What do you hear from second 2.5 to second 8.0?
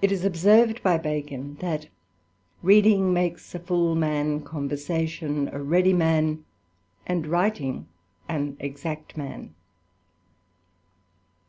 "reading makes a full" man, conversation a ready man, and writing